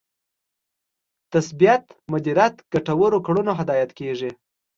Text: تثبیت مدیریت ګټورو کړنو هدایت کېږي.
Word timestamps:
تثبیت 1.33 1.83
مدیریت 2.11 2.55
ګټورو 2.73 3.17
کړنو 3.25 3.51
هدایت 3.59 3.91
کېږي. 3.99 4.31